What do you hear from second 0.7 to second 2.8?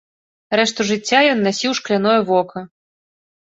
жыцця ён насіў шкляное вока.